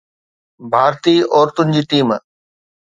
ڀارتي 0.71 1.15
عورتن 1.35 1.67
جي 1.75 1.81
ٽيم 1.89 2.09